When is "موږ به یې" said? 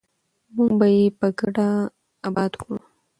0.55-1.05